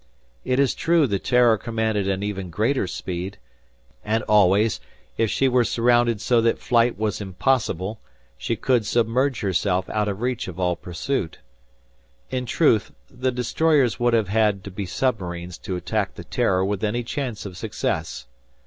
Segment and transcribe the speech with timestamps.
[0.43, 3.37] It is true, the "Terror" commanded an even greater speed,
[4.03, 4.79] and always,
[5.15, 7.99] if she were surrounded so that flight was impossible,
[8.35, 11.37] she could submerge herself out of reach of all pursuit.
[12.31, 16.83] In truth, the destroyers would have had to be submarines to attack the "Terror" with
[16.83, 18.25] any chance of success.